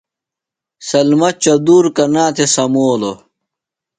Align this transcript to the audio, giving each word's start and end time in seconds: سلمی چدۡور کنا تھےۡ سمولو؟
سلمی 0.87 1.29
چدۡور 1.43 1.85
کنا 1.95 2.25
تھےۡ 2.35 2.49
سمولو؟ 2.53 3.13